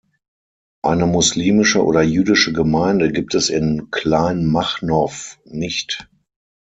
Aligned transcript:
Eine 0.81 1.05
muslimische 1.05 1.85
oder 1.85 2.01
jüdische 2.01 2.53
Gemeinde 2.53 3.11
gibt 3.11 3.35
es 3.35 3.51
in 3.51 3.91
Kleinmachnow 3.91 5.39
nicht. 5.45 6.09